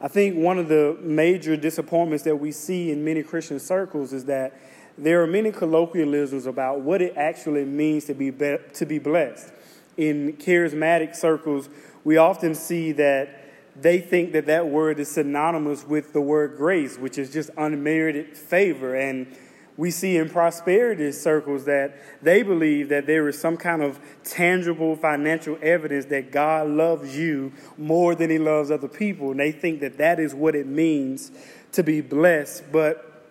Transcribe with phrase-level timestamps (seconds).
[0.00, 4.26] I think one of the major disappointments that we see in many Christian circles is
[4.26, 4.58] that
[4.98, 9.52] there are many colloquialisms about what it actually means to be, be to be blessed.
[9.96, 11.68] In charismatic circles,
[12.04, 13.44] we often see that
[13.80, 18.36] they think that that word is synonymous with the word grace, which is just unmerited
[18.36, 18.94] favor.
[18.94, 19.26] And
[19.76, 24.96] we see in prosperity circles that they believe that there is some kind of tangible
[24.96, 29.32] financial evidence that God loves you more than he loves other people.
[29.32, 31.30] And they think that that is what it means
[31.72, 32.72] to be blessed.
[32.72, 33.24] But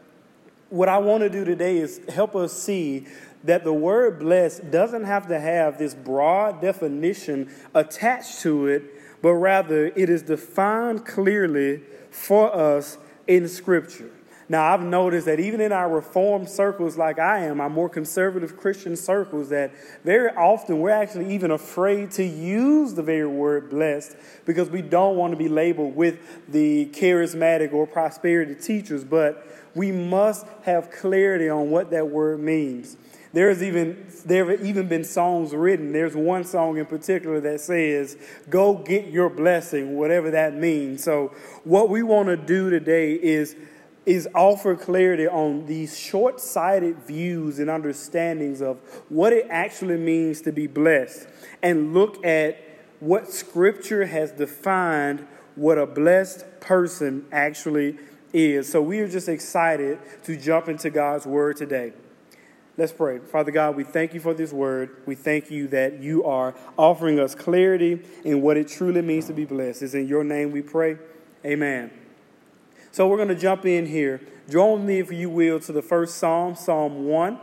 [0.70, 3.08] what I want to do today is help us see
[3.44, 8.84] that the word blessed doesn't have to have this broad definition attached to it,
[9.22, 14.12] but rather it is defined clearly for us in Scripture.
[14.48, 18.58] Now, I've noticed that even in our reformed circles, like I am, our more conservative
[18.58, 19.72] Christian circles, that
[20.04, 25.18] very often we're actually even afraid to use the very word blessed because we don't
[25.18, 29.04] want to be labeled with the charismatic or prosperity teachers.
[29.04, 32.98] But we must have clarity on what that word means.
[33.34, 35.92] There's even there have even been songs written.
[35.92, 38.16] There's one song in particular that says,
[38.50, 41.04] "Go get your blessing," whatever that means.
[41.04, 41.34] So,
[41.66, 43.58] what we want to do today is
[44.06, 48.78] is offer clarity on these short-sighted views and understandings of
[49.10, 51.28] what it actually means to be blessed
[51.64, 52.58] and look at
[53.00, 57.98] what scripture has defined what a blessed person actually
[58.34, 58.72] is.
[58.72, 61.94] So we are just excited to jump into God's word today.
[62.78, 63.20] Let's pray.
[63.20, 64.98] Father God, we thank you for this word.
[65.06, 69.34] We thank you that you are offering us clarity in what it truly means to
[69.34, 69.82] be blessed.
[69.82, 70.98] It's in your name we pray.
[71.46, 72.05] Amen.
[72.96, 74.22] So we're going to jump in here.
[74.50, 77.38] Join me, if you will, to the first Psalm, Psalm 1.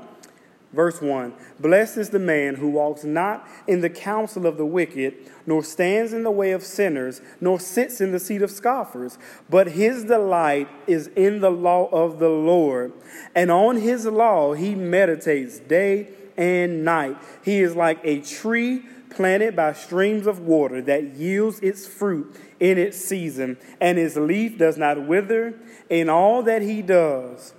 [0.72, 5.12] Verse 1 Blessed is the man who walks not in the counsel of the wicked,
[5.44, 9.18] nor stands in the way of sinners, nor sits in the seat of scoffers,
[9.50, 12.94] but his delight is in the law of the Lord.
[13.34, 17.18] And on his law he meditates day and night.
[17.44, 22.78] He is like a tree planted by streams of water that yields its fruit in
[22.78, 25.54] its season, and his leaf does not wither.
[25.88, 27.54] In all that he does,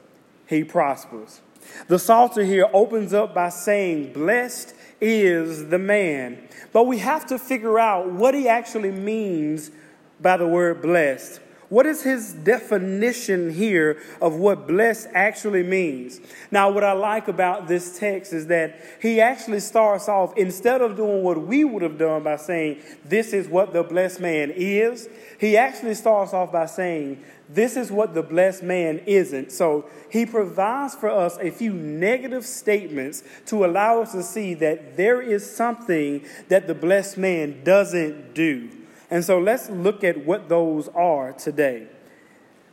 [0.47, 1.41] he prospers.
[1.87, 6.47] The Psalter here opens up by saying, Blessed is the man.
[6.71, 9.71] But we have to figure out what he actually means
[10.19, 11.39] by the word blessed.
[11.73, 16.21] What is his definition here of what blessed actually means?
[16.51, 20.95] Now, what I like about this text is that he actually starts off, instead of
[20.95, 25.09] doing what we would have done by saying, This is what the blessed man is,
[25.39, 29.51] he actually starts off by saying, This is what the blessed man isn't.
[29.51, 34.95] So he provides for us a few negative statements to allow us to see that
[34.95, 38.69] there is something that the blessed man doesn't do.
[39.13, 41.85] And so let's look at what those are today.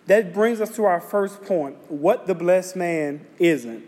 [0.07, 3.85] That brings us to our first point what the blessed man isn't.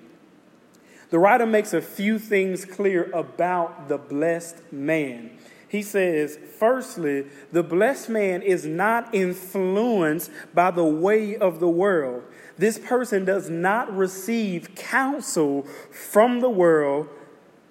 [1.08, 5.30] The writer makes a few things clear about the blessed man.
[5.66, 12.22] He says, firstly, the blessed man is not influenced by the way of the world.
[12.58, 17.08] This person does not receive counsel from the world,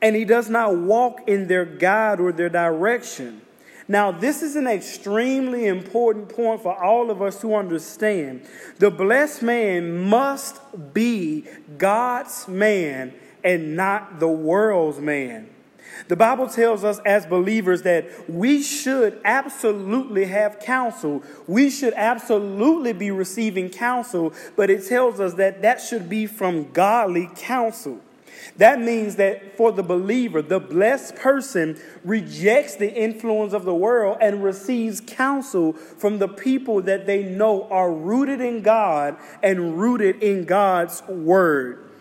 [0.02, 3.44] and he does not walk in their guide or their direction.
[3.92, 8.48] Now, this is an extremely important point for all of us to understand.
[8.78, 10.62] The blessed man must
[10.94, 11.44] be
[11.78, 13.14] God's man
[13.44, 15.50] and not the world's man.
[16.08, 21.22] The Bible tells us as believers that we should absolutely have counsel.
[21.46, 26.72] We should absolutely be receiving counsel, but it tells us that that should be from
[26.72, 28.00] godly counsel.
[28.58, 34.18] That means that for the believer, the blessed person rejects the influence of the world
[34.22, 40.22] and receives counsel from the people that they know are rooted in God and rooted
[40.22, 41.92] in God's word.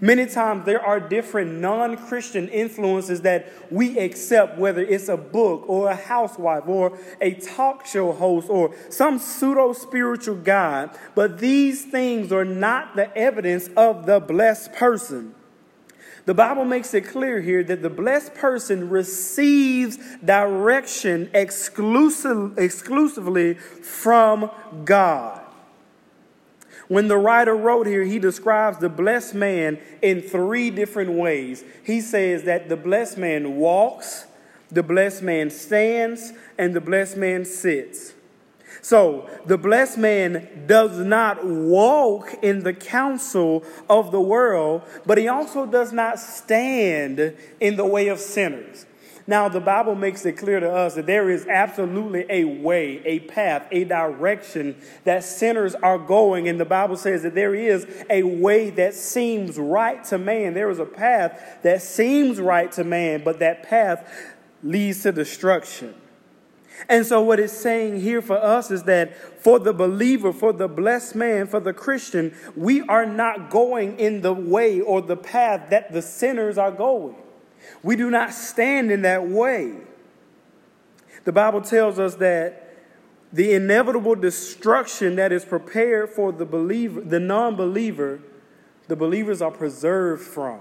[0.00, 5.64] Many times there are different non Christian influences that we accept, whether it's a book
[5.66, 11.84] or a housewife or a talk show host or some pseudo spiritual guide, but these
[11.84, 15.34] things are not the evidence of the blessed person.
[16.26, 24.50] The Bible makes it clear here that the blessed person receives direction exclusive, exclusively from
[24.84, 25.42] God.
[26.88, 31.64] When the writer wrote here, he describes the blessed man in three different ways.
[31.84, 34.26] He says that the blessed man walks,
[34.70, 38.14] the blessed man stands, and the blessed man sits.
[38.84, 45.26] So the blessed man does not walk in the counsel of the world, but he
[45.26, 48.84] also does not stand in the way of sinners.
[49.26, 53.20] Now, the Bible makes it clear to us that there is absolutely a way, a
[53.20, 56.46] path, a direction that sinners are going.
[56.46, 60.52] And the Bible says that there is a way that seems right to man.
[60.52, 64.06] There is a path that seems right to man, but that path
[64.62, 65.94] leads to destruction.
[66.88, 70.68] And so, what it's saying here for us is that for the believer, for the
[70.68, 75.70] blessed man, for the Christian, we are not going in the way or the path
[75.70, 77.16] that the sinners are going.
[77.82, 79.74] We do not stand in that way.
[81.24, 82.64] The Bible tells us that
[83.32, 88.20] the inevitable destruction that is prepared for the believer, the non-believer,
[88.88, 90.60] the believers are preserved from.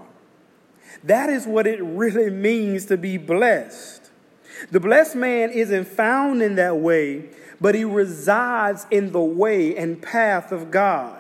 [1.04, 4.03] That is what it really means to be blessed.
[4.72, 7.30] The blessed man isn't found in that way,
[7.60, 11.20] but he resides in the way and path of God.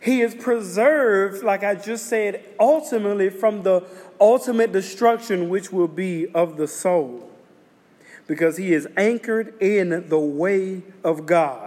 [0.00, 3.84] He is preserved, like I just said, ultimately from the
[4.20, 7.30] ultimate destruction, which will be of the soul,
[8.26, 11.65] because he is anchored in the way of God.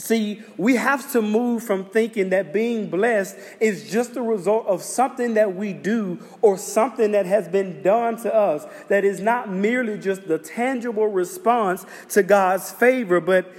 [0.00, 4.82] See, we have to move from thinking that being blessed is just a result of
[4.82, 9.50] something that we do or something that has been done to us, that is not
[9.50, 13.52] merely just the tangible response to God's favor, but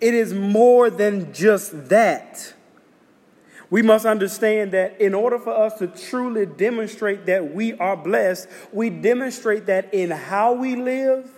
[0.00, 2.54] it is more than just that.
[3.68, 8.46] We must understand that in order for us to truly demonstrate that we are blessed,
[8.72, 11.28] we demonstrate that in how we live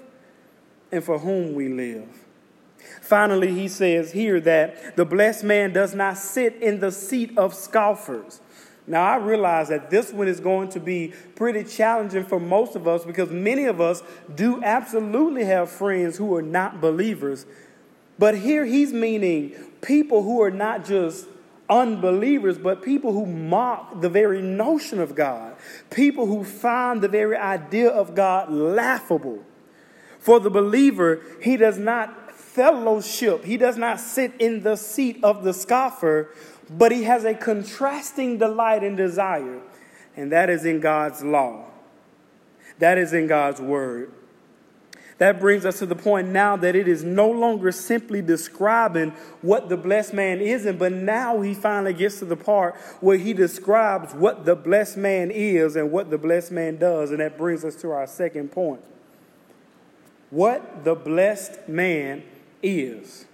[0.92, 2.23] and for whom we live.
[3.00, 7.54] Finally, he says here that the blessed man does not sit in the seat of
[7.54, 8.40] scoffers.
[8.86, 12.86] Now, I realize that this one is going to be pretty challenging for most of
[12.86, 14.02] us because many of us
[14.34, 17.46] do absolutely have friends who are not believers.
[18.18, 21.26] But here he's meaning people who are not just
[21.68, 25.56] unbelievers, but people who mock the very notion of God,
[25.90, 29.42] people who find the very idea of God laughable.
[30.18, 32.23] For the believer, he does not
[32.54, 33.44] fellowship.
[33.44, 36.28] He does not sit in the seat of the scoffer,
[36.70, 39.60] but he has a contrasting delight and desire,
[40.16, 41.66] and that is in God's law.
[42.78, 44.12] That is in God's word.
[45.18, 49.10] That brings us to the point now that it is no longer simply describing
[49.42, 53.32] what the blessed man isn't, but now he finally gets to the part where he
[53.32, 57.10] describes what the blessed man is and what the blessed man does.
[57.10, 58.80] And that brings us to our second point.
[60.30, 62.24] What the blessed man
[62.64, 63.26] is.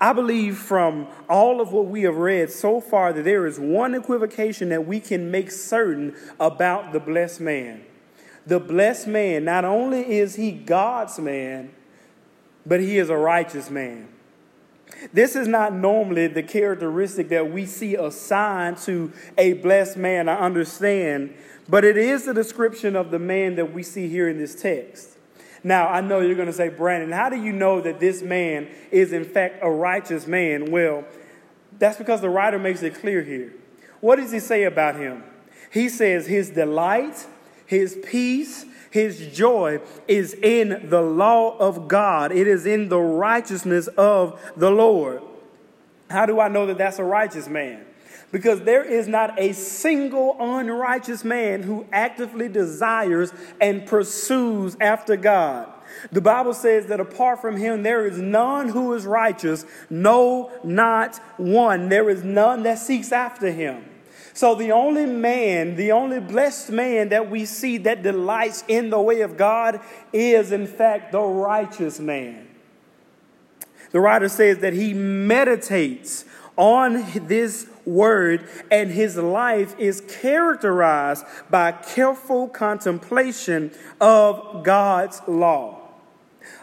[0.00, 3.94] I believe from all of what we have read so far that there is one
[3.94, 7.84] equivocation that we can make certain about the blessed man.
[8.46, 11.72] The blessed man, not only is he God's man,
[12.66, 14.08] but he is a righteous man.
[15.12, 20.38] This is not normally the characteristic that we see assigned to a blessed man, I
[20.38, 21.34] understand,
[21.68, 25.11] but it is the description of the man that we see here in this text.
[25.64, 28.68] Now, I know you're going to say, Brandon, how do you know that this man
[28.90, 30.70] is in fact a righteous man?
[30.70, 31.04] Well,
[31.78, 33.52] that's because the writer makes it clear here.
[34.00, 35.22] What does he say about him?
[35.70, 37.26] He says his delight,
[37.66, 42.30] his peace, his joy is in the law of God.
[42.30, 45.22] It is in the righteousness of the Lord.
[46.10, 47.86] How do I know that that's a righteous man?
[48.32, 55.68] Because there is not a single unrighteous man who actively desires and pursues after God.
[56.10, 61.18] The Bible says that apart from him, there is none who is righteous, no, not
[61.36, 61.90] one.
[61.90, 63.84] There is none that seeks after him.
[64.34, 69.00] So, the only man, the only blessed man that we see that delights in the
[69.00, 72.48] way of God is, in fact, the righteous man.
[73.90, 76.24] The writer says that he meditates
[76.56, 85.78] on this word, and his life is characterized by careful contemplation of God's law.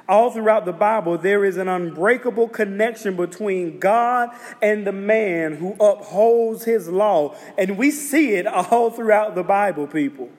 [0.08, 4.30] All throughout the Bible, there is an unbreakable connection between God
[4.62, 7.36] and the man who upholds his law.
[7.58, 10.30] And we see it all throughout the Bible, people.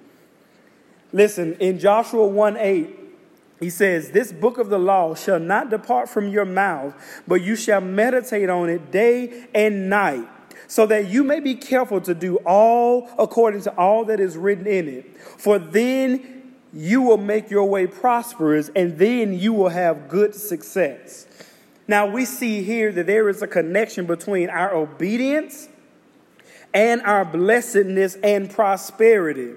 [1.13, 2.97] Listen, in Joshua 1 8,
[3.61, 6.95] he says, This book of the law shall not depart from your mouth,
[7.29, 10.27] but you shall meditate on it day and night,
[10.67, 14.67] so that you may be careful to do all according to all that is written
[14.67, 15.17] in it.
[15.19, 21.27] For then you will make your way prosperous, and then you will have good success.
[21.89, 25.69] Now, we see here that there is a connection between our obedience
[26.73, 29.55] and our blessedness and prosperity.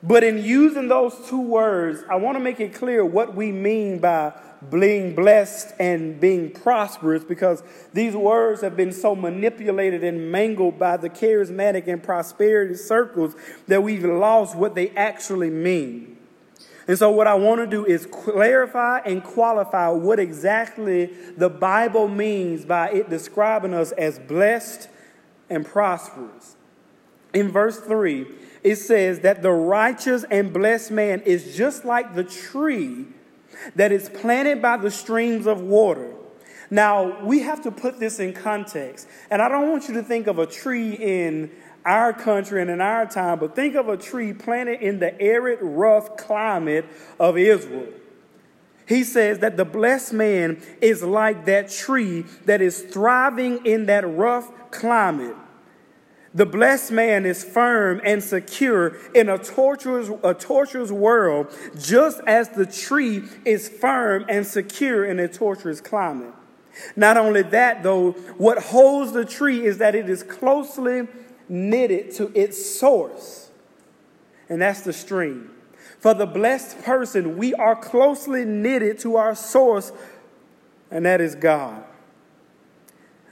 [0.00, 3.98] But in using those two words, I want to make it clear what we mean
[3.98, 4.34] by
[4.70, 10.96] being blessed and being prosperous because these words have been so manipulated and mangled by
[10.96, 13.34] the charismatic and prosperity circles
[13.66, 16.16] that we've lost what they actually mean.
[16.86, 21.06] And so, what I want to do is clarify and qualify what exactly
[21.36, 24.88] the Bible means by it describing us as blessed
[25.48, 26.56] and prosperous.
[27.32, 28.26] In verse 3,
[28.62, 33.06] it says that the righteous and blessed man is just like the tree
[33.76, 36.12] that is planted by the streams of water.
[36.70, 39.06] Now, we have to put this in context.
[39.30, 41.50] And I don't want you to think of a tree in
[41.84, 45.58] our country and in our time, but think of a tree planted in the arid,
[45.60, 46.86] rough climate
[47.20, 47.92] of Israel.
[48.86, 54.06] He says that the blessed man is like that tree that is thriving in that
[54.06, 55.36] rough climate.
[56.34, 62.48] The blessed man is firm and secure in a tortuous, a tortuous world, just as
[62.48, 66.34] the tree is firm and secure in a tortuous climate.
[66.96, 71.06] Not only that, though, what holds the tree is that it is closely
[71.48, 73.50] knitted to its source,
[74.48, 75.50] and that's the stream.
[76.00, 79.92] For the blessed person, we are closely knitted to our source,
[80.90, 81.84] and that is God.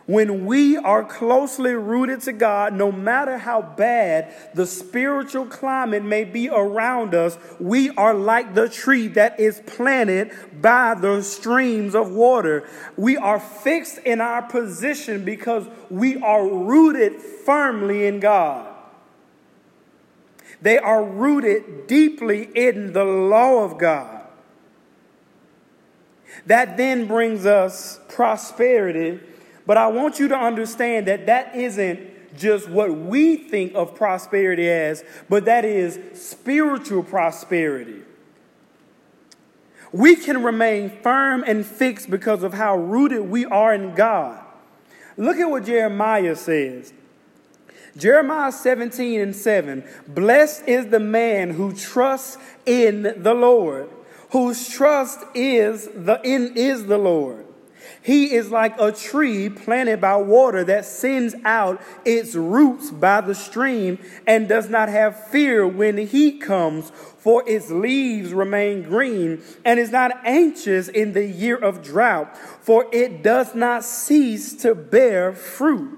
[0.06, 6.24] When we are closely rooted to God, no matter how bad the spiritual climate may
[6.24, 12.10] be around us, we are like the tree that is planted by the streams of
[12.10, 12.68] water.
[12.96, 18.68] We are fixed in our position because we are rooted firmly in God.
[20.60, 24.20] They are rooted deeply in the law of God.
[26.46, 29.20] That then brings us prosperity
[29.66, 34.68] but I want you to understand that that isn't just what we think of prosperity
[34.68, 38.02] as, but that is spiritual prosperity.
[39.92, 44.42] We can remain firm and fixed because of how rooted we are in God.
[45.16, 46.94] Look at what Jeremiah says.
[47.96, 53.90] Jeremiah 17 and 7 Blessed is the man who trusts in the Lord,
[54.30, 57.44] whose trust is the, in, is the Lord.
[58.02, 63.34] He is like a tree planted by water that sends out its roots by the
[63.34, 69.78] stream and does not have fear when heat comes, for its leaves remain green, and
[69.78, 75.32] is not anxious in the year of drought, for it does not cease to bear
[75.32, 75.96] fruit.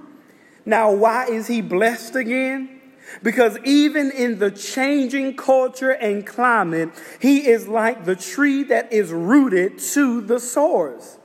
[0.66, 2.82] Now, why is he blessed again?
[3.22, 9.10] Because even in the changing culture and climate, he is like the tree that is
[9.10, 11.18] rooted to the source.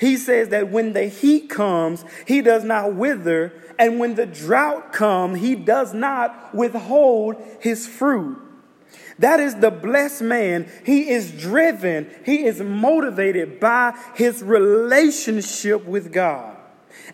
[0.00, 4.94] He says that when the heat comes, he does not wither, and when the drought
[4.94, 8.38] comes, he does not withhold his fruit.
[9.18, 10.70] That is the blessed man.
[10.86, 16.49] He is driven, he is motivated by his relationship with God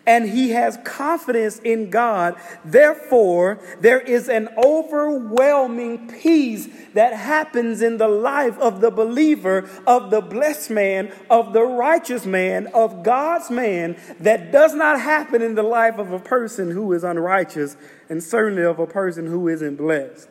[0.05, 2.35] and he has confidence in God.
[2.63, 10.09] Therefore, there is an overwhelming peace that happens in the life of the believer, of
[10.09, 15.55] the blessed man, of the righteous man, of God's man, that does not happen in
[15.55, 17.77] the life of a person who is unrighteous,
[18.09, 20.29] and certainly of a person who isn't blessed.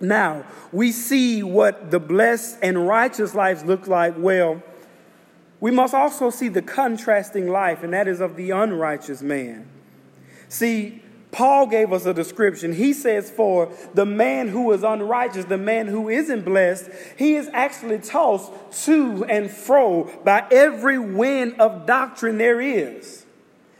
[0.00, 4.14] Now, we see what the blessed and righteous lives look like.
[4.16, 4.62] Well,
[5.60, 9.68] we must also see the contrasting life, and that is of the unrighteous man.
[10.48, 11.02] See,
[11.34, 12.74] Paul gave us a description.
[12.74, 17.50] He says, For the man who is unrighteous, the man who isn't blessed, he is
[17.52, 18.52] actually tossed
[18.84, 23.26] to and fro by every wind of doctrine there is.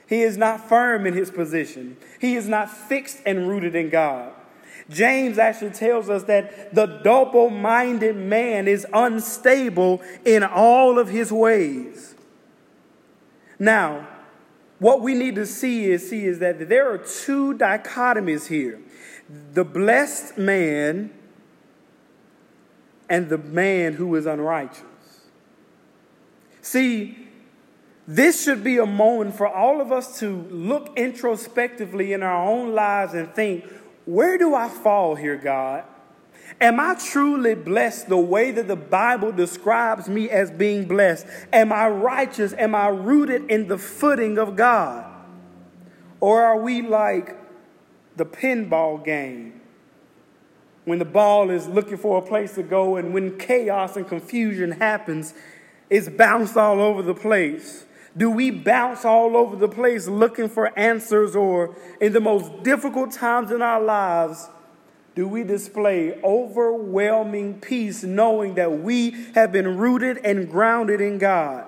[0.08, 4.33] He is not firm in his position, he is not fixed and rooted in God.
[4.90, 11.32] James actually tells us that the double minded man is unstable in all of his
[11.32, 12.14] ways.
[13.58, 14.06] Now,
[14.78, 18.80] what we need to see is see is that there are two dichotomies here.
[19.52, 21.10] The blessed man
[23.08, 24.82] and the man who is unrighteous.
[26.60, 27.28] See,
[28.06, 32.74] this should be a moment for all of us to look introspectively in our own
[32.74, 33.64] lives and think,
[34.04, 35.84] where do I fall here, God?
[36.60, 41.26] Am I truly blessed the way that the Bible describes me as being blessed?
[41.52, 42.52] Am I righteous?
[42.54, 45.10] Am I rooted in the footing of God?
[46.20, 47.36] Or are we like
[48.16, 49.60] the pinball game?
[50.84, 54.72] When the ball is looking for a place to go, and when chaos and confusion
[54.72, 55.34] happens,
[55.88, 57.86] it's bounced all over the place.
[58.16, 63.12] Do we bounce all over the place looking for answers, or in the most difficult
[63.12, 64.48] times in our lives,
[65.14, 71.66] do we display overwhelming peace knowing that we have been rooted and grounded in God?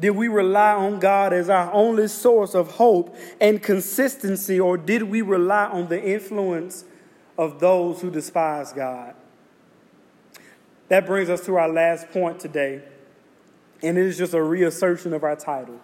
[0.00, 5.02] Did we rely on God as our only source of hope and consistency, or did
[5.02, 6.84] we rely on the influence
[7.36, 9.14] of those who despise God?
[10.88, 12.82] That brings us to our last point today,
[13.82, 15.80] and it is just a reassertion of our title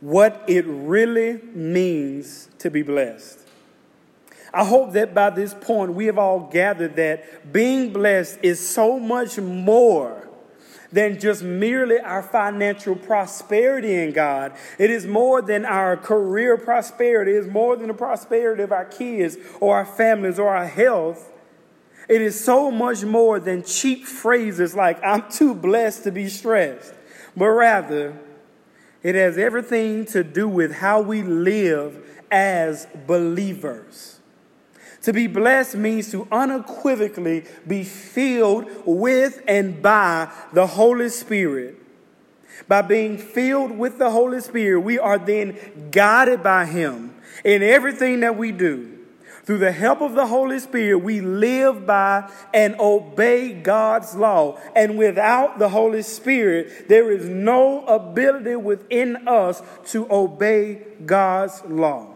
[0.00, 3.40] what it really means to be blessed.
[4.52, 8.98] I hope that by this point we have all gathered that being blessed is so
[8.98, 10.28] much more
[10.92, 14.52] than just merely our financial prosperity in God.
[14.78, 18.84] It is more than our career prosperity, it is more than the prosperity of our
[18.84, 21.32] kids or our families or our health.
[22.08, 26.94] It is so much more than cheap phrases like, I'm too blessed to be stressed,
[27.36, 28.18] but rather,
[29.02, 34.18] it has everything to do with how we live as believers.
[35.02, 41.76] To be blessed means to unequivocally be filled with and by the Holy Spirit.
[42.66, 47.14] By being filled with the Holy Spirit, we are then guided by Him
[47.44, 48.95] in everything that we do.
[49.46, 54.58] Through the help of the Holy Spirit, we live by and obey God's law.
[54.74, 59.62] And without the Holy Spirit, there is no ability within us
[59.92, 62.08] to obey God's law.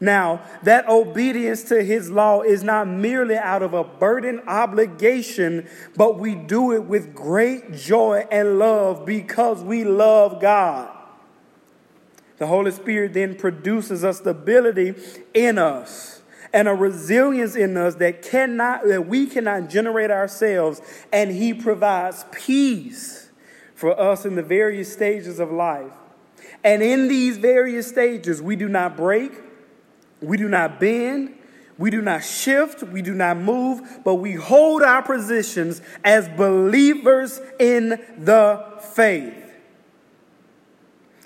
[0.00, 6.18] Now, that obedience to his law is not merely out of a burden obligation, but
[6.18, 10.90] we do it with great joy and love because we love God.
[12.40, 14.94] The Holy Spirit then produces a stability
[15.34, 16.22] in us
[16.54, 20.80] and a resilience in us that cannot that we cannot generate ourselves
[21.12, 23.28] and he provides peace
[23.74, 25.92] for us in the various stages of life.
[26.64, 29.32] And in these various stages, we do not break,
[30.22, 31.34] we do not bend,
[31.76, 37.38] we do not shift, we do not move, but we hold our positions as believers
[37.58, 39.39] in the faith.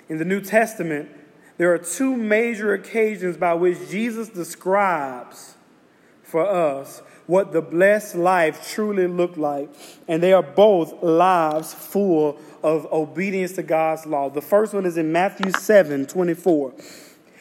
[0.09, 1.09] In the New Testament,
[1.57, 5.55] there are two major occasions by which Jesus describes
[6.21, 9.69] for us what the blessed life truly looked like.
[10.07, 14.29] And they are both lives full of obedience to God's law.
[14.29, 16.73] The first one is in Matthew 7 24.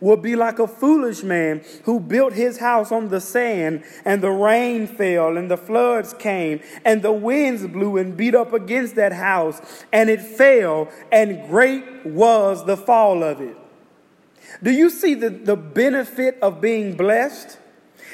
[0.00, 4.30] will be like a foolish man who built his house on the sand, and the
[4.30, 9.12] rain fell, and the floods came, and the winds blew and beat up against that
[9.12, 13.56] house, and it fell, and great was the fall of it.
[14.62, 17.58] Do you see the, the benefit of being blessed?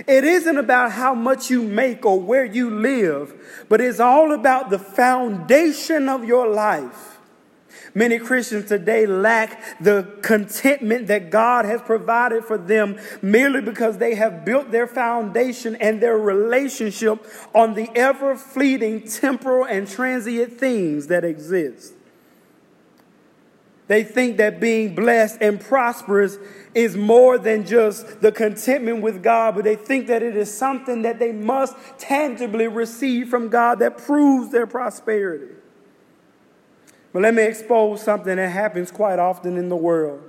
[0.08, 4.70] It isn't about how much you make or where you live, but it's all about
[4.70, 7.18] the foundation of your life.
[7.92, 14.14] Many Christians today lack the contentment that God has provided for them merely because they
[14.14, 21.08] have built their foundation and their relationship on the ever fleeting temporal and transient things
[21.08, 21.94] that exist.
[23.86, 26.38] They think that being blessed and prosperous
[26.74, 31.02] is more than just the contentment with God, but they think that it is something
[31.02, 35.53] that they must tangibly receive from God that proves their prosperity.
[37.14, 40.20] But let me expose something that happens quite often in the world.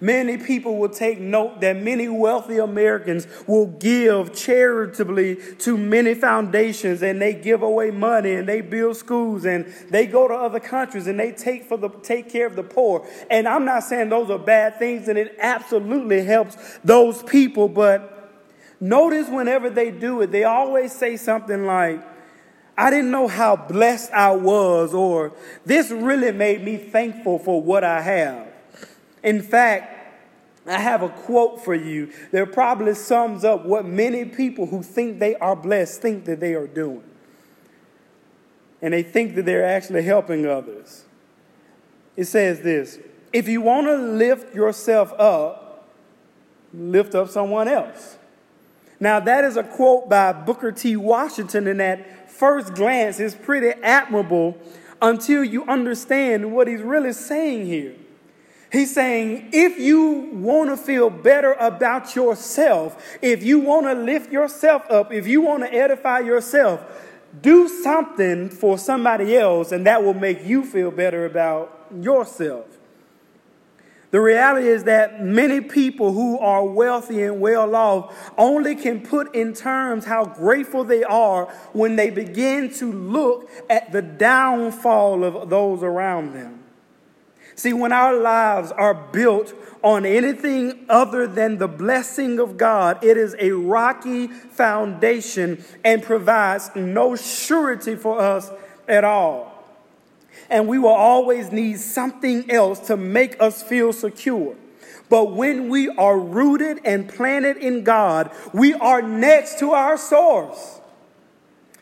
[0.00, 7.00] Many people will take note that many wealthy Americans will give charitably to many foundations
[7.00, 11.06] and they give away money and they build schools and they go to other countries
[11.06, 13.06] and they take for the take care of the poor.
[13.30, 18.32] And I'm not saying those are bad things and it absolutely helps those people, but
[18.80, 22.15] notice whenever they do it, they always say something like
[22.78, 25.32] I didn't know how blessed I was, or
[25.64, 28.48] this really made me thankful for what I have.
[29.22, 29.96] In fact,
[30.66, 35.20] I have a quote for you that probably sums up what many people who think
[35.20, 37.04] they are blessed think that they are doing.
[38.82, 41.04] And they think that they're actually helping others.
[42.16, 42.98] It says this
[43.32, 45.88] If you want to lift yourself up,
[46.74, 48.18] lift up someone else.
[48.98, 50.96] Now, that is a quote by Booker T.
[50.96, 54.56] Washington, and that first glance is pretty admirable
[55.00, 57.94] until you understand what he's really saying here.
[58.72, 64.32] He's saying, if you want to feel better about yourself, if you want to lift
[64.32, 66.84] yourself up, if you want to edify yourself,
[67.40, 72.66] do something for somebody else, and that will make you feel better about yourself.
[74.10, 79.34] The reality is that many people who are wealthy and well off only can put
[79.34, 85.50] in terms how grateful they are when they begin to look at the downfall of
[85.50, 86.62] those around them.
[87.56, 93.16] See, when our lives are built on anything other than the blessing of God, it
[93.16, 98.50] is a rocky foundation and provides no surety for us
[98.86, 99.55] at all.
[100.48, 104.56] And we will always need something else to make us feel secure.
[105.08, 110.80] But when we are rooted and planted in God, we are next to our source.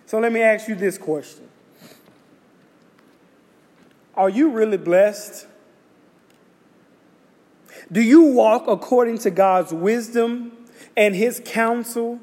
[0.07, 1.49] So let me ask you this question
[4.15, 5.47] Are you really blessed?
[7.91, 10.53] Do you walk according to God's wisdom
[10.97, 12.19] and his counsel,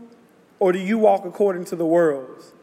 [0.60, 2.54] or do you walk according to the world's?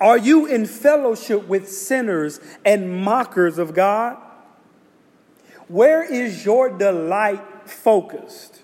[0.00, 4.16] Are you in fellowship with sinners and mockers of God?
[5.68, 8.62] Where is your delight focused?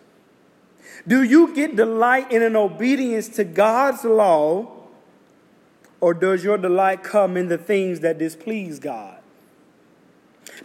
[1.07, 4.71] Do you get delight in an obedience to God's law,
[6.01, 9.19] or does your delight come in the things that displease God?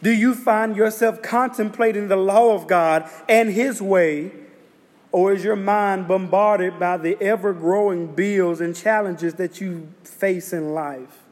[0.02, 4.32] Do you find yourself contemplating the law of God and His way,
[5.18, 10.54] or is your mind bombarded by the ever growing bills and challenges that you face
[10.54, 11.24] in life?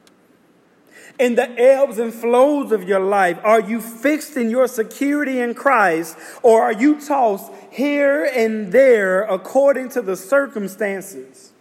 [1.20, 5.54] In the ebbs and flows of your life, are you fixed in your security in
[5.54, 11.54] Christ, or are you tossed here and there according to the circumstances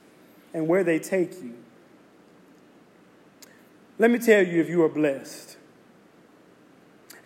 [0.54, 1.52] and where they take you?
[3.98, 5.58] Let me tell you if you are blessed.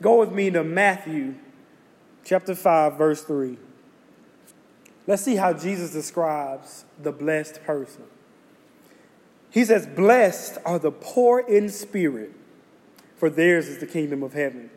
[0.03, 1.37] Go with me to Matthew
[2.25, 3.59] chapter 5, verse 3.
[5.09, 8.03] Let's see how Jesus describes the blessed person.
[9.49, 12.31] He says, Blessed are the poor in spirit,
[13.17, 14.69] for theirs is the kingdom of heaven.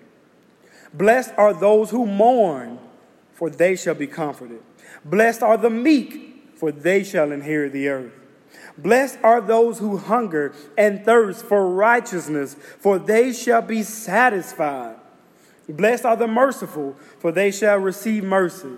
[0.93, 2.79] Blessed are those who mourn,
[3.33, 4.61] for they shall be comforted.
[5.03, 8.13] Blessed are the meek, for they shall inherit the earth.
[8.77, 14.95] Blessed are those who hunger and thirst for righteousness, for they shall be satisfied.
[15.67, 18.77] Blessed are the merciful, for they shall receive mercy.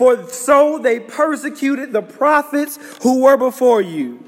[0.00, 4.24] For so they persecuted the prophets who were before you.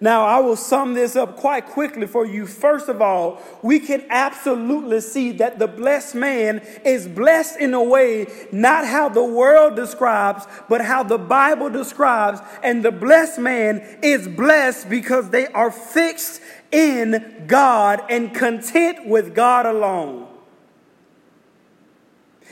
[0.00, 2.44] Now, I will sum this up quite quickly for you.
[2.48, 7.84] First of all, we can absolutely see that the blessed man is blessed in a
[7.84, 12.40] way not how the world describes, but how the Bible describes.
[12.64, 16.40] And the blessed man is blessed because they are fixed
[16.72, 20.29] in God and content with God alone.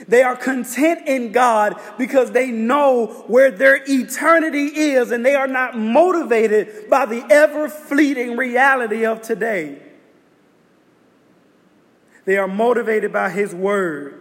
[0.07, 5.47] They are content in God because they know where their eternity is and they are
[5.47, 9.81] not motivated by the ever fleeting reality of today.
[12.25, 14.19] They are motivated by His Word.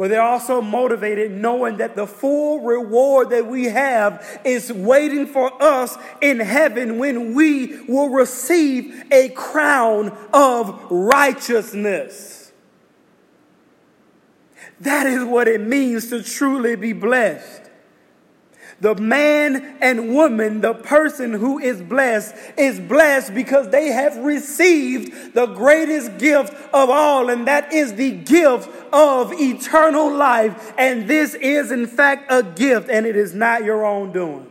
[0.00, 5.62] But they're also motivated knowing that the full reward that we have is waiting for
[5.62, 12.49] us in heaven when we will receive a crown of righteousness.
[14.80, 17.70] That is what it means to truly be blessed.
[18.80, 25.34] The man and woman, the person who is blessed, is blessed because they have received
[25.34, 30.72] the greatest gift of all, and that is the gift of eternal life.
[30.78, 34.49] And this is, in fact, a gift, and it is not your own doing.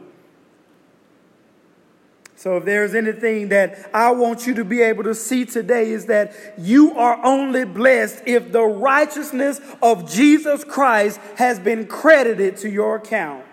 [2.40, 6.06] So, if there's anything that I want you to be able to see today, is
[6.06, 12.70] that you are only blessed if the righteousness of Jesus Christ has been credited to
[12.70, 13.44] your account.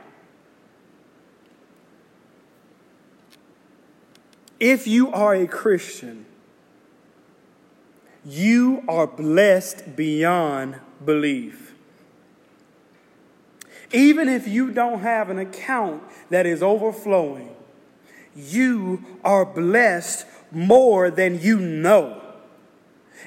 [4.61, 6.25] If you are a Christian,
[8.25, 11.75] you are blessed beyond belief.
[13.93, 17.56] Even if you don't have an account that is overflowing,
[18.37, 22.23] you are blessed more than you know.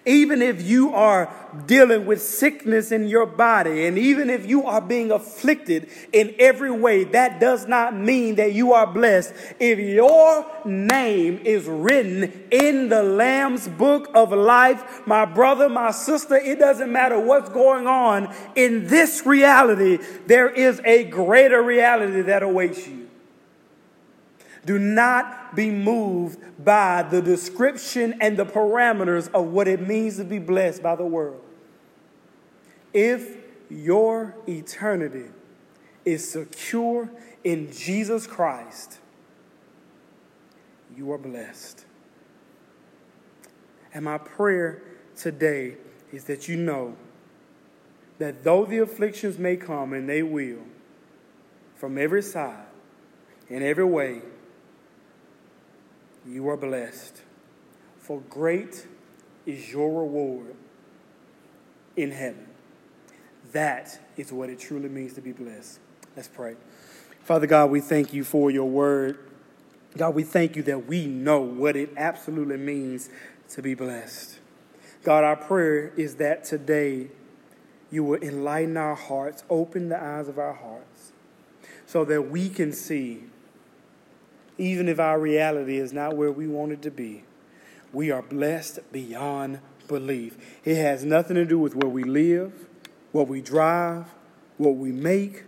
[0.05, 1.33] Even if you are
[1.65, 6.71] dealing with sickness in your body, and even if you are being afflicted in every
[6.71, 9.33] way, that does not mean that you are blessed.
[9.59, 16.35] If your name is written in the Lamb's book of life, my brother, my sister,
[16.35, 22.43] it doesn't matter what's going on in this reality, there is a greater reality that
[22.43, 22.98] awaits you.
[24.65, 30.23] Do not be moved by the description and the parameters of what it means to
[30.23, 31.41] be blessed by the world.
[32.93, 33.37] If
[33.69, 35.29] your eternity
[36.03, 37.09] is secure
[37.43, 38.99] in Jesus Christ,
[40.95, 41.85] you are blessed.
[43.93, 44.81] And my prayer
[45.15, 45.77] today
[46.11, 46.95] is that you know
[48.17, 50.59] that though the afflictions may come, and they will,
[51.75, 52.65] from every side,
[53.47, 54.21] in every way,
[56.29, 57.21] you are blessed.
[57.97, 58.85] For great
[59.45, 60.55] is your reward
[61.95, 62.47] in heaven.
[63.51, 65.79] That is what it truly means to be blessed.
[66.15, 66.55] Let's pray.
[67.23, 69.19] Father God, we thank you for your word.
[69.97, 73.09] God, we thank you that we know what it absolutely means
[73.49, 74.37] to be blessed.
[75.03, 77.07] God, our prayer is that today
[77.89, 81.11] you will enlighten our hearts, open the eyes of our hearts,
[81.87, 83.23] so that we can see
[84.59, 87.23] even if our reality is not where we want it to be,
[87.93, 90.37] we are blessed beyond belief.
[90.63, 92.67] It has nothing to do with where we live,
[93.11, 94.05] what we drive,
[94.57, 95.45] what we make,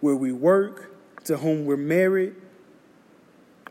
[0.00, 0.90] where we work,
[1.24, 2.34] to whom we're married,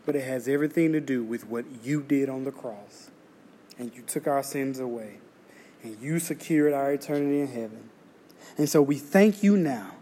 [0.06, 3.10] but it has everything to do with what you did on the cross.
[3.78, 5.18] And you took our sins away,
[5.82, 7.90] and you secured our eternity in heaven.
[8.58, 9.96] And so we thank you now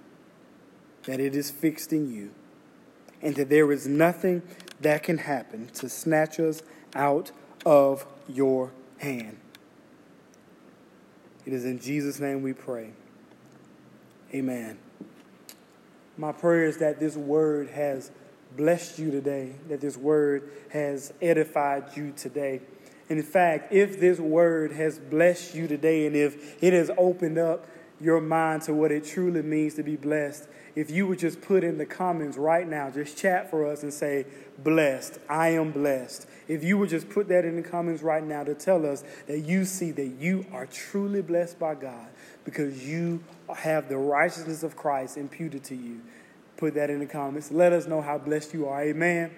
[1.05, 2.31] that it is fixed in you,
[3.21, 4.41] and that there is nothing
[4.81, 6.63] that can happen to snatch us
[6.95, 7.31] out
[7.65, 9.37] of your hand.
[11.45, 12.91] It is in Jesus' name we pray.
[14.33, 14.77] Amen.
[16.17, 18.11] My prayer is that this word has
[18.55, 22.61] blessed you today, that this word has edified you today.
[23.09, 27.67] In fact, if this word has blessed you today and if it has opened up
[27.99, 31.63] your mind to what it truly means to be blessed, if you would just put
[31.63, 34.25] in the comments right now, just chat for us and say,
[34.57, 36.27] blessed, I am blessed.
[36.47, 39.39] If you would just put that in the comments right now to tell us that
[39.39, 42.07] you see that you are truly blessed by God
[42.45, 43.23] because you
[43.55, 46.01] have the righteousness of Christ imputed to you.
[46.57, 47.51] Put that in the comments.
[47.51, 48.81] Let us know how blessed you are.
[48.83, 49.31] Amen.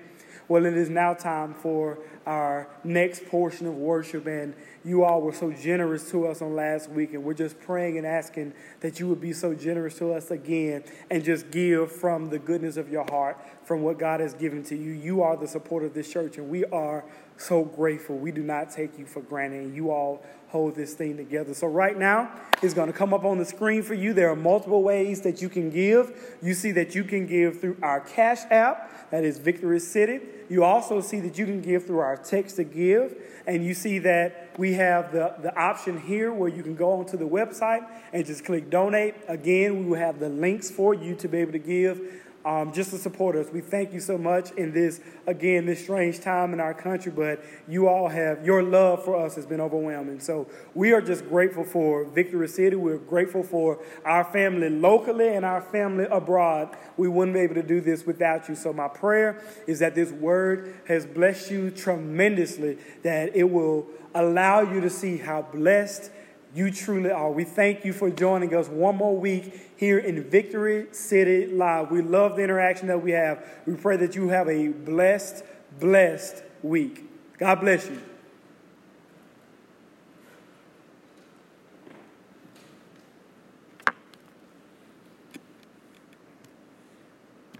[0.47, 4.25] Well, it is now time for our next portion of worship.
[4.27, 7.13] And you all were so generous to us on last week.
[7.13, 10.83] And we're just praying and asking that you would be so generous to us again
[11.09, 14.75] and just give from the goodness of your heart, from what God has given to
[14.75, 14.91] you.
[14.91, 17.05] You are the support of this church, and we are
[17.37, 18.17] so grateful.
[18.17, 19.63] We do not take you for granted.
[19.63, 21.53] And you all hold this thing together.
[21.53, 22.31] So, right now,
[22.61, 24.13] it's going to come up on the screen for you.
[24.13, 26.37] There are multiple ways that you can give.
[26.43, 30.19] You see that you can give through our Cash App, that is Victory City.
[30.49, 33.15] You also see that you can give through our text to give.
[33.45, 37.17] And you see that we have the, the option here where you can go onto
[37.17, 39.15] the website and just click donate.
[39.27, 41.99] Again, we will have the links for you to be able to give
[42.45, 43.47] um, just to support us.
[43.51, 47.43] We thank you so much in this, again, this strange time in our country, but
[47.67, 50.19] you all have, your love for us has been overwhelming.
[50.19, 52.75] So we are just grateful for Victory City.
[52.75, 56.75] We're grateful for our family locally and our family abroad.
[56.97, 58.55] We wouldn't be able to do this without you.
[58.55, 64.61] So my prayer is that this word has blessed you tremendously, that it will allow
[64.61, 66.11] you to see how blessed
[66.53, 67.31] you truly are.
[67.31, 71.89] We thank you for joining us one more week here in Victory City Live.
[71.89, 73.43] We love the interaction that we have.
[73.65, 75.43] We pray that you have a blessed,
[75.79, 77.05] blessed week.
[77.39, 77.99] God bless you.